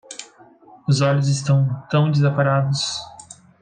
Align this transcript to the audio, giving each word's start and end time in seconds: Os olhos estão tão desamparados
Os 0.89 0.99
olhos 1.01 1.27
estão 1.27 1.85
tão 1.87 2.09
desamparados 2.09 2.97